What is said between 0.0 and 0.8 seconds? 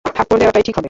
থাপ্পড় দেওয়াটাই ঠিক হবে।